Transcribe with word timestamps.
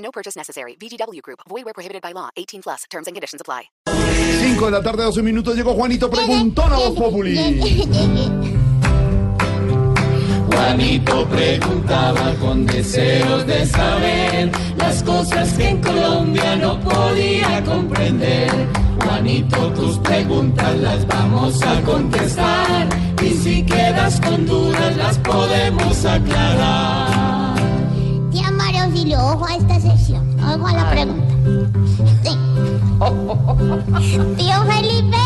No 0.00 0.10
purchase 0.10 0.36
necessary. 0.36 0.76
VGW 0.80 1.22
Group. 1.22 1.40
Void 1.48 1.64
where 1.64 1.74
prohibited 1.74 2.02
by 2.02 2.12
law. 2.12 2.30
18 2.36 2.62
plus. 2.62 2.84
Terms 2.90 3.06
and 3.06 3.14
conditions 3.14 3.40
apply. 3.40 3.70
5 3.86 4.66
de 4.66 4.70
la 4.70 4.82
tarde, 4.82 5.04
12 5.04 5.22
minutos. 5.22 5.54
Llegó 5.54 5.74
Juanito 5.74 6.10
Preguntón 6.10 6.72
a 6.72 6.76
Voz 6.76 6.94
Populi. 6.98 7.36
Juanito 10.52 11.26
preguntaba 11.28 12.34
con 12.40 12.66
deseos 12.66 13.46
de 13.46 13.66
saber 13.66 14.50
las 14.76 15.02
cosas 15.02 15.52
que 15.54 15.68
en 15.68 15.80
Colombia 15.80 16.56
no 16.56 16.78
podía 16.80 17.62
comprender. 17.64 18.50
Juanito, 19.04 19.72
tus 19.72 19.98
preguntas 19.98 20.78
las 20.78 21.06
vamos 21.06 21.62
a 21.62 21.80
contestar 21.82 22.88
y 23.22 23.30
si 23.30 23.64
quedas 23.64 24.20
con 24.20 24.46
dudas 24.46 24.96
las 24.96 25.18
podemos 25.18 26.04
aclarar. 26.04 27.39
Auxilio, 29.00 29.18
ojo 29.18 29.46
a 29.46 29.56
esta 29.56 29.80
sesión. 29.80 30.38
Ojo 30.40 30.66
a 30.66 30.72
la 30.74 30.90
pregunta. 30.90 31.34
Sí. 32.22 32.36
Tío 34.36 34.62
Felipe, 34.66 35.16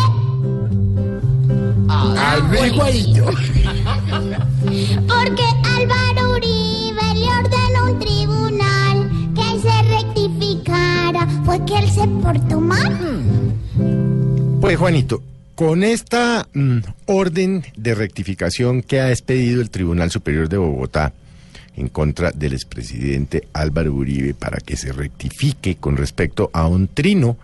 porque 5.09 5.43
Álvaro 5.65 6.31
Uribe 6.37 7.15
le 7.17 7.27
ordenó 7.27 7.93
un 7.93 7.99
tribunal 7.99 9.11
que 9.35 9.59
se 9.61 9.83
rectificara. 9.83 11.27
¿Fue 11.45 11.65
que 11.65 11.79
él 11.79 11.91
se 11.91 12.07
portó 12.23 12.61
mal? 12.61 12.97
Pues 14.61 14.79
Juanito, 14.79 15.21
con 15.57 15.83
esta 15.83 16.47
mm, 16.55 16.79
orden 17.07 17.65
de 17.77 17.95
rectificación 17.97 18.83
que 18.83 19.01
ha 19.01 19.11
expedido 19.11 19.61
el 19.61 19.71
Tribunal 19.71 20.13
Superior 20.13 20.49
de 20.49 20.59
Bogotá 20.59 21.13
en 21.77 21.89
contra 21.89 22.31
del 22.31 22.53
expresidente 22.53 23.49
Álvaro 23.53 23.93
Uribe 23.93 24.35
para 24.35 24.59
que 24.59 24.77
se 24.77 24.93
rectifique 24.93 25.77
con 25.77 25.97
respecto 25.97 26.51
a 26.53 26.67
un 26.67 26.89
trino 26.89 27.37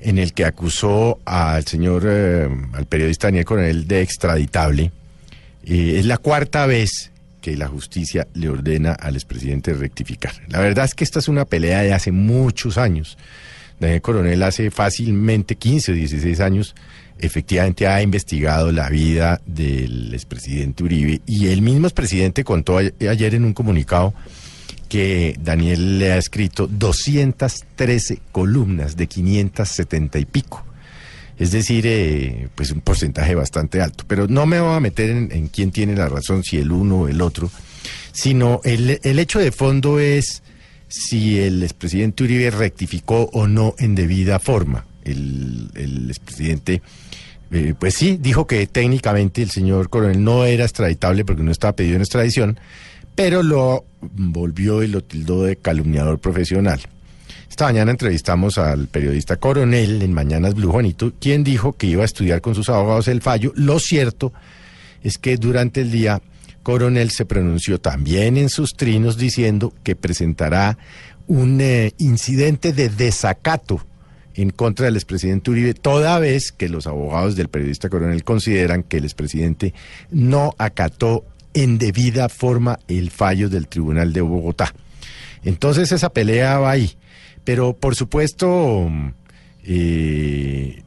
en 0.00 0.18
el 0.18 0.32
que 0.32 0.44
acusó 0.44 1.18
al 1.24 1.66
señor, 1.66 2.04
eh, 2.06 2.48
al 2.72 2.86
periodista 2.86 3.26
Daniel 3.26 3.44
Coronel 3.44 3.88
de 3.88 4.02
extraditable, 4.02 4.92
eh, 5.64 5.96
es 5.98 6.06
la 6.06 6.18
cuarta 6.18 6.66
vez 6.66 7.10
que 7.40 7.56
la 7.56 7.68
justicia 7.68 8.26
le 8.34 8.48
ordena 8.48 8.92
al 8.92 9.14
expresidente 9.14 9.72
rectificar. 9.74 10.32
La 10.48 10.60
verdad 10.60 10.84
es 10.84 10.94
que 10.94 11.04
esta 11.04 11.18
es 11.18 11.28
una 11.28 11.44
pelea 11.44 11.82
de 11.82 11.92
hace 11.92 12.12
muchos 12.12 12.78
años. 12.78 13.18
Daniel 13.80 14.02
Coronel 14.02 14.42
hace 14.42 14.70
fácilmente 14.70 15.56
15 15.56 15.92
o 15.92 15.94
16 15.94 16.40
años 16.40 16.74
efectivamente 17.18 17.86
ha 17.86 18.02
investigado 18.02 18.72
la 18.72 18.88
vida 18.88 19.40
del 19.46 20.14
expresidente 20.14 20.84
Uribe 20.84 21.20
y 21.26 21.48
el 21.48 21.62
mismo 21.62 21.86
expresidente 21.86 22.44
contó 22.44 22.78
ayer 22.78 23.34
en 23.34 23.44
un 23.44 23.54
comunicado 23.54 24.14
que 24.88 25.36
Daniel 25.40 25.98
le 25.98 26.12
ha 26.12 26.16
escrito 26.16 26.66
213 26.66 28.20
columnas 28.32 28.96
de 28.96 29.06
570 29.06 30.18
y 30.18 30.24
pico. 30.24 30.64
Es 31.38 31.52
decir, 31.52 31.84
eh, 31.86 32.48
pues 32.54 32.70
un 32.72 32.80
porcentaje 32.80 33.34
bastante 33.34 33.80
alto. 33.80 34.04
Pero 34.08 34.26
no 34.26 34.46
me 34.46 34.60
voy 34.60 34.74
a 34.74 34.80
meter 34.80 35.10
en, 35.10 35.48
quién 35.48 35.70
tiene 35.70 35.94
la 35.94 36.08
razón, 36.08 36.42
si 36.42 36.56
el 36.56 36.72
uno 36.72 37.00
o 37.00 37.08
el 37.08 37.20
otro, 37.20 37.50
sino 38.12 38.60
el 38.64 39.18
hecho 39.18 39.38
de 39.38 39.52
fondo 39.52 40.00
es 40.00 40.42
si 40.88 41.38
el 41.38 41.62
expresidente 41.62 42.24
Uribe 42.24 42.50
rectificó 42.50 43.30
o 43.32 43.46
no 43.46 43.74
en 43.78 43.94
debida 43.94 44.38
forma. 44.38 44.86
El, 45.04 45.70
expresidente, 46.08 46.82
eh, 47.50 47.74
pues 47.78 47.94
sí, 47.94 48.18
dijo 48.20 48.46
que 48.46 48.66
técnicamente 48.66 49.42
el 49.42 49.50
señor 49.50 49.88
coronel 49.88 50.22
no 50.22 50.44
era 50.44 50.64
extraditable 50.64 51.24
porque 51.24 51.42
no 51.42 51.50
estaba 51.50 51.74
pedido 51.74 51.96
en 51.96 52.02
extradición, 52.02 52.58
pero 53.14 53.42
lo 53.42 53.84
volvió 54.00 54.82
y 54.82 54.88
lo 54.88 55.02
tildó 55.02 55.44
de 55.44 55.56
calumniador 55.56 56.18
profesional. 56.18 56.80
Esta 57.48 57.64
mañana 57.64 57.90
entrevistamos 57.90 58.58
al 58.58 58.86
periodista 58.86 59.36
Coronel 59.36 60.02
en 60.02 60.12
Mañanas 60.12 60.54
Blue 60.54 60.70
Juanito, 60.70 61.12
quien 61.18 61.42
dijo 61.42 61.72
que 61.72 61.86
iba 61.86 62.02
a 62.02 62.04
estudiar 62.04 62.40
con 62.40 62.54
sus 62.54 62.68
abogados 62.68 63.08
el 63.08 63.22
fallo. 63.22 63.52
Lo 63.56 63.80
cierto 63.80 64.32
es 65.02 65.18
que 65.18 65.36
durante 65.36 65.80
el 65.80 65.90
día 65.90 66.20
Coronel 66.68 67.10
se 67.10 67.24
pronunció 67.24 67.80
también 67.80 68.36
en 68.36 68.50
sus 68.50 68.74
trinos 68.74 69.16
diciendo 69.16 69.72
que 69.82 69.96
presentará 69.96 70.76
un 71.26 71.62
eh, 71.62 71.94
incidente 71.96 72.74
de 72.74 72.90
desacato 72.90 73.86
en 74.34 74.50
contra 74.50 74.84
del 74.84 74.96
expresidente 74.96 75.50
Uribe, 75.50 75.72
toda 75.72 76.18
vez 76.18 76.52
que 76.52 76.68
los 76.68 76.86
abogados 76.86 77.36
del 77.36 77.48
periodista 77.48 77.88
Coronel 77.88 78.22
consideran 78.22 78.82
que 78.82 78.98
el 78.98 79.04
expresidente 79.04 79.72
no 80.10 80.54
acató 80.58 81.24
en 81.54 81.78
debida 81.78 82.28
forma 82.28 82.78
el 82.86 83.10
fallo 83.10 83.48
del 83.48 83.66
Tribunal 83.66 84.12
de 84.12 84.20
Bogotá. 84.20 84.74
Entonces 85.44 85.90
esa 85.90 86.10
pelea 86.10 86.58
va 86.58 86.72
ahí. 86.72 86.98
Pero 87.44 87.72
por 87.72 87.96
supuesto, 87.96 88.90
eh, 89.64 90.82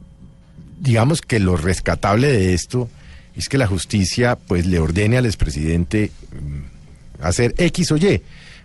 digamos 0.78 1.22
que 1.22 1.40
lo 1.40 1.56
rescatable 1.56 2.30
de 2.30 2.54
esto 2.54 2.88
es 3.36 3.48
que 3.48 3.58
la 3.58 3.66
justicia 3.66 4.36
pues 4.36 4.66
le 4.66 4.78
ordene 4.78 5.16
al 5.18 5.26
expresidente 5.26 6.10
mm, 6.32 7.24
hacer 7.24 7.54
X 7.56 7.92
o 7.92 7.96
Y. 7.96 8.22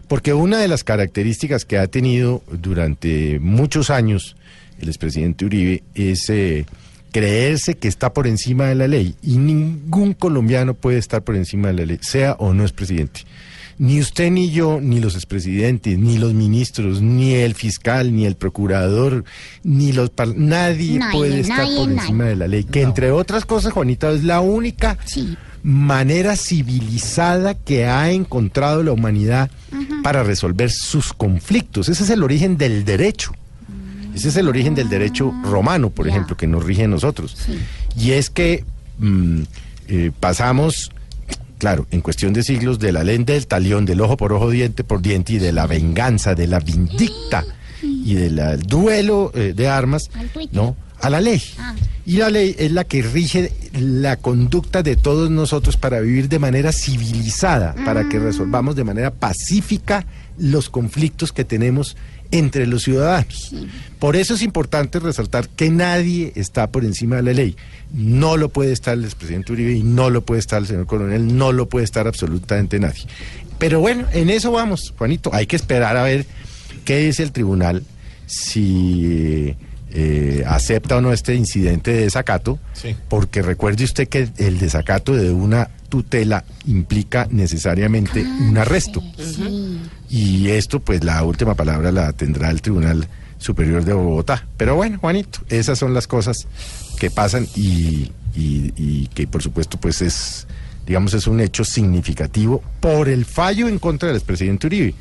Porque 0.07 0.33
una 0.33 0.59
de 0.59 0.67
las 0.67 0.83
características 0.83 1.65
que 1.65 1.77
ha 1.77 1.87
tenido 1.87 2.41
durante 2.49 3.39
muchos 3.39 3.89
años 3.89 4.35
el 4.79 4.87
expresidente 4.87 5.45
Uribe 5.45 5.83
es 5.95 6.29
eh, 6.29 6.65
creerse 7.11 7.75
que 7.75 7.87
está 7.87 8.13
por 8.13 8.27
encima 8.27 8.65
de 8.65 8.75
la 8.75 8.87
ley. 8.87 9.15
Y 9.21 9.37
ningún 9.37 10.13
colombiano 10.13 10.73
puede 10.73 10.97
estar 10.97 11.23
por 11.23 11.35
encima 11.35 11.69
de 11.69 11.73
la 11.75 11.85
ley, 11.85 11.99
sea 12.01 12.33
o 12.39 12.53
no 12.53 12.63
es 12.65 12.71
presidente. 12.71 13.21
Ni 13.79 13.99
usted 13.99 14.31
ni 14.31 14.49
yo, 14.49 14.79
ni 14.81 14.99
los 14.99 15.13
expresidentes, 15.13 15.99
ni 15.99 16.17
los 16.17 16.33
ministros, 16.33 16.99
ni 16.99 17.33
el 17.35 17.53
fiscal, 17.53 18.15
ni 18.15 18.25
el 18.25 18.35
procurador, 18.35 19.23
ni 19.63 19.91
los... 19.91 20.09
par- 20.09 20.35
Nadie, 20.35 20.97
Nadie, 20.97 21.11
puede 21.11 21.39
estar 21.41 21.59
nadie, 21.59 21.77
por 21.77 21.91
encima 21.91 22.17
nadie. 22.23 22.29
de 22.31 22.35
la 22.37 22.47
ley. 22.47 22.63
Que 22.63 22.81
entre 22.81 23.11
otras 23.11 23.45
cosas, 23.45 23.73
Juanita, 23.73 24.09
es 24.11 24.23
la 24.23 24.39
única 24.39 24.97
Sí. 25.05 25.37
manera 25.61 26.35
civilizada 26.35 27.53
que 27.53 27.85
ha 27.85 28.09
encontrado 28.09 28.81
la 28.81 28.93
humanidad 28.93 29.51
para 30.01 30.23
resolver 30.23 30.71
sus 30.71 31.13
conflictos. 31.13 31.87
Ese 31.87 32.03
es 32.03 32.09
el 32.09 32.23
origen 32.23 32.57
del 32.57 32.83
derecho. 32.83 33.31
Ese 34.17 34.29
es 34.29 34.37
el 34.37 34.47
origen 34.47 34.73
del 34.73 34.89
derecho 34.89 35.31
romano, 35.43 35.91
por 35.91 36.07
ejemplo, 36.07 36.35
que 36.35 36.47
nos 36.47 36.63
rige 36.63 36.85
a 36.85 36.87
nosotros. 36.87 37.37
Y 37.95 38.11
es 38.11 38.31
que 38.31 38.63
mm, 38.97 39.41
eh, 39.89 40.11
pasamos, 40.19 40.91
claro, 41.59 41.85
en 41.91 42.01
cuestión 42.01 42.33
de 42.33 42.41
siglos, 42.41 42.79
de 42.79 42.91
la 42.91 43.03
ley 43.03 43.19
del 43.19 43.45
talión, 43.45 43.85
del 43.85 44.01
ojo 44.01 44.17
por 44.17 44.33
ojo, 44.33 44.49
diente 44.49 44.83
por 44.83 45.03
diente, 45.03 45.33
y 45.33 45.37
de 45.37 45.51
la 45.51 45.67
venganza, 45.67 46.33
de 46.33 46.47
la 46.47 46.59
vindicta 46.59 47.45
y 47.83 48.15
del 48.15 48.59
duelo 48.63 49.31
eh, 49.35 49.53
de 49.55 49.67
armas. 49.67 50.09
¿no? 50.51 50.75
A 50.99 51.11
la 51.11 51.21
ley. 51.21 51.39
Ah. 51.59 51.75
Y 52.07 52.15
la 52.19 52.29
ley 52.29 52.55
es 52.57 52.71
la 52.71 52.85
que 52.85 53.01
rige 53.01 53.51
la 53.73 54.15
conducta 54.15 54.81
de 54.81 54.95
todos 54.95 55.29
nosotros 55.29 55.75
para 55.75 55.99
vivir 55.99 56.29
de 56.29 56.39
manera 56.39 56.71
civilizada, 56.71 57.75
para 57.83 58.07
que 58.07 58.17
resolvamos 58.17 58.77
de 58.77 58.85
manera 58.85 59.11
pacífica 59.11 60.05
los 60.37 60.69
conflictos 60.69 61.33
que 61.33 61.43
tenemos 61.43 61.97
entre 62.31 62.65
los 62.65 62.83
ciudadanos. 62.83 63.53
Por 63.99 64.15
eso 64.15 64.35
es 64.35 64.41
importante 64.41 65.01
resaltar 65.01 65.49
que 65.49 65.69
nadie 65.69 66.31
está 66.35 66.67
por 66.67 66.85
encima 66.85 67.17
de 67.17 67.23
la 67.23 67.33
ley. 67.33 67.57
No 67.91 68.37
lo 68.37 68.47
puede 68.47 68.71
estar 68.71 68.93
el 68.93 69.03
expresidente 69.03 69.51
Uribe 69.51 69.73
y 69.73 69.83
no 69.83 70.09
lo 70.09 70.21
puede 70.21 70.39
estar 70.39 70.61
el 70.61 70.67
señor 70.67 70.85
coronel, 70.85 71.35
no 71.35 71.51
lo 71.51 71.67
puede 71.67 71.83
estar 71.83 72.07
absolutamente 72.07 72.79
nadie. 72.79 73.03
Pero 73.59 73.81
bueno, 73.81 74.05
en 74.13 74.29
eso 74.29 74.53
vamos, 74.53 74.93
Juanito. 74.97 75.29
Hay 75.33 75.45
que 75.45 75.57
esperar 75.57 75.97
a 75.97 76.03
ver 76.03 76.25
qué 76.85 76.99
dice 76.99 77.23
el 77.23 77.33
tribunal, 77.33 77.83
si 78.27 79.57
eh, 79.99 80.43
acepta 80.45 80.97
o 80.97 81.01
no 81.01 81.11
este 81.11 81.33
incidente 81.33 81.89
de 81.91 82.01
desacato, 82.01 82.59
porque 83.09 83.41
recuerde 83.41 83.83
usted 83.83 84.07
que 84.07 84.29
el 84.37 84.59
desacato 84.59 85.15
de 85.15 85.31
una 85.31 85.69
tutela 85.89 86.43
implica 86.67 87.27
necesariamente 87.31 88.21
un 88.21 88.55
arresto. 88.59 89.01
Y 90.09 90.49
esto, 90.49 90.79
pues 90.81 91.03
la 91.03 91.23
última 91.23 91.55
palabra 91.55 91.91
la 91.91 92.13
tendrá 92.13 92.51
el 92.51 92.61
Tribunal 92.61 93.07
Superior 93.39 93.83
de 93.85 93.93
Bogotá. 93.93 94.45
Pero 94.57 94.75
bueno, 94.75 94.99
Juanito, 94.99 95.39
esas 95.49 95.79
son 95.79 95.93
las 95.95 96.05
cosas 96.05 96.45
que 96.99 97.09
pasan 97.09 97.47
y, 97.55 98.11
y- 98.35 98.73
y 98.77 99.07
que 99.15 99.25
por 99.25 99.41
supuesto 99.41 99.79
pues 99.79 100.01
es 100.03 100.45
digamos, 100.87 101.13
es 101.13 101.27
un 101.27 101.41
hecho 101.41 101.65
significativo 101.65 102.63
por 102.79 103.09
el 103.09 103.25
fallo 103.25 103.67
en 103.67 103.77
contra 103.77 104.07
del 104.07 104.15
expresidente 104.15 104.67
Uribe. 104.67 104.95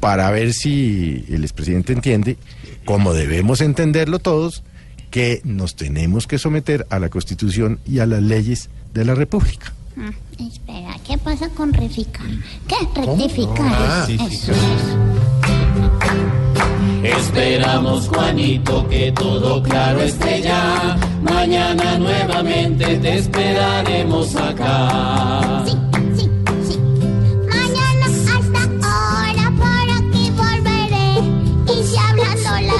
Para 0.00 0.30
ver 0.30 0.52
si 0.52 1.24
el 1.28 1.42
expresidente 1.42 1.94
entiende, 1.94 2.36
como 2.84 3.14
debemos 3.14 3.62
entenderlo 3.62 4.18
todos, 4.18 4.62
que 5.10 5.40
nos 5.44 5.74
tenemos 5.74 6.26
que 6.26 6.38
someter 6.38 6.86
a 6.90 6.98
la 6.98 7.08
Constitución 7.08 7.80
y 7.86 8.00
a 8.00 8.06
las 8.06 8.22
leyes 8.22 8.68
de 8.92 9.06
la 9.06 9.14
República. 9.14 9.72
Ah, 9.96 10.12
espera, 10.38 10.96
¿qué 11.06 11.16
pasa 11.16 11.48
con 11.48 11.72
rectificar? 11.72 12.26
¿Qué 12.68 12.74
es 12.74 13.06
rectificar? 13.06 13.66
Ah, 13.66 14.04
sí, 14.06 14.18
sí, 14.18 14.34
eso. 14.34 14.52
Esperamos, 17.02 18.08
Juanito, 18.08 18.86
que 18.88 19.12
todo 19.12 19.62
claro 19.62 20.00
esté 20.00 20.40
ya. 20.42 20.96
Mañana 21.22 21.96
nuevamente 21.98 22.98
te 22.98 23.18
esperaremos 23.18 24.34
acá. 24.34 25.62
Sí, 25.64 25.76
sí, 26.16 26.28
sí. 26.68 26.76
Mañana 27.48 28.06
hasta 28.06 28.62
ahora 28.82 29.52
por 29.56 29.88
aquí 29.98 30.30
volveré. 30.30 31.10
Y 31.72 31.74
si 31.84 31.96
hablando 31.96 32.50
la 32.66 32.78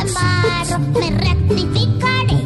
me 0.99 1.11
rectificaré. 1.11 2.39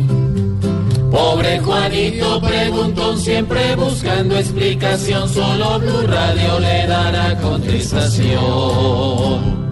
Pobre 1.10 1.58
Juanito 1.60 2.40
preguntón, 2.42 3.18
siempre 3.18 3.74
buscando 3.76 4.36
explicación. 4.36 5.26
Solo 5.28 5.78
Blue 5.80 6.06
Radio 6.06 6.60
le 6.60 6.86
dará 6.86 7.34
contestación. 7.40 9.71